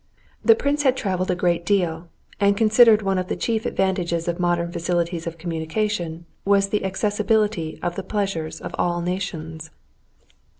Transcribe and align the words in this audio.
The 0.43 0.55
prince 0.55 0.81
had 0.81 0.97
traveled 0.97 1.29
a 1.29 1.35
great 1.35 1.63
deal, 1.63 2.09
and 2.39 2.57
considered 2.57 3.03
one 3.03 3.19
of 3.19 3.27
the 3.27 3.35
chief 3.35 3.67
advantages 3.67 4.27
of 4.27 4.39
modern 4.39 4.71
facilities 4.71 5.27
of 5.27 5.37
communication 5.37 6.25
was 6.43 6.69
the 6.69 6.83
accessibility 6.83 7.79
of 7.83 7.95
the 7.95 8.01
pleasures 8.01 8.59
of 8.59 8.73
all 8.79 9.01
nations. 9.01 9.69